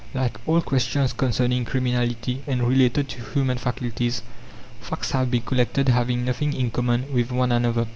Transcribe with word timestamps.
Like 0.15 0.39
all 0.47 0.63
questions 0.63 1.13
concerning 1.13 1.63
criminality 1.63 2.41
and 2.47 2.67
related 2.67 3.07
to 3.09 3.21
human 3.21 3.59
faculties, 3.59 4.23
facts 4.79 5.11
have 5.11 5.29
been 5.29 5.43
collected 5.43 5.89
having 5.89 6.25
nothing 6.25 6.53
in 6.53 6.71
common 6.71 7.13
with 7.13 7.31
one 7.31 7.51
another. 7.51 7.85